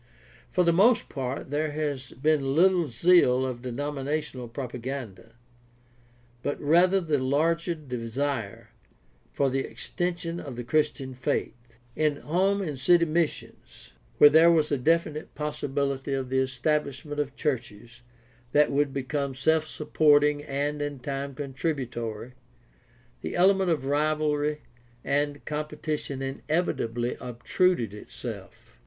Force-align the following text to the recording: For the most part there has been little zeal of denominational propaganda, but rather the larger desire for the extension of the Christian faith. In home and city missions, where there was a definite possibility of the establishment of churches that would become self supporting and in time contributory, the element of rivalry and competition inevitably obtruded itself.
For 0.49 0.63
the 0.63 0.73
most 0.73 1.09
part 1.09 1.51
there 1.51 1.73
has 1.73 2.11
been 2.13 2.55
little 2.55 2.87
zeal 2.87 3.45
of 3.45 3.61
denominational 3.61 4.47
propaganda, 4.47 5.33
but 6.41 6.59
rather 6.59 6.99
the 6.99 7.19
larger 7.19 7.75
desire 7.75 8.71
for 9.31 9.51
the 9.51 9.59
extension 9.59 10.39
of 10.39 10.55
the 10.55 10.63
Christian 10.63 11.13
faith. 11.13 11.75
In 11.95 12.15
home 12.15 12.63
and 12.63 12.79
city 12.79 13.05
missions, 13.05 13.93
where 14.17 14.31
there 14.31 14.51
was 14.51 14.71
a 14.71 14.77
definite 14.79 15.35
possibility 15.35 16.13
of 16.15 16.29
the 16.29 16.39
establishment 16.39 17.19
of 17.19 17.35
churches 17.35 18.01
that 18.53 18.71
would 18.71 18.93
become 18.95 19.35
self 19.35 19.67
supporting 19.67 20.43
and 20.43 20.81
in 20.81 20.97
time 20.97 21.35
contributory, 21.35 22.33
the 23.21 23.35
element 23.35 23.69
of 23.69 23.85
rivalry 23.85 24.61
and 25.03 25.45
competition 25.45 26.23
inevitably 26.23 27.17
obtruded 27.19 27.93
itself. 27.93 28.79